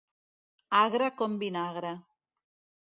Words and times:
Agre 0.79 1.11
com 1.21 1.37
vinagre. 1.45 1.95